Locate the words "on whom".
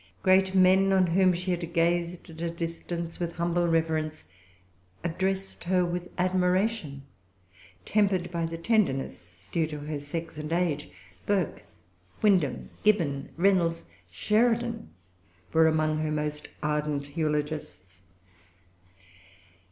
0.91-1.31